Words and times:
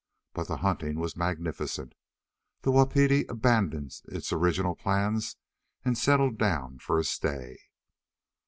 But 0.33 0.47
the 0.47 0.57
hunting 0.57 0.97
was 0.99 1.15
magnificent. 1.15 1.93
The 2.63 2.71
Wapiti 2.71 3.23
abandoned 3.25 3.91
its 4.05 4.33
original 4.33 4.73
plans 4.75 5.35
and 5.85 5.95
settled 5.95 6.39
down 6.39 6.79
for 6.79 6.97
a 6.97 7.03
stay. 7.03 7.59